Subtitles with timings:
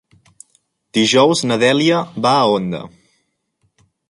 [0.99, 2.81] Dijous na Dèlia va a Onda.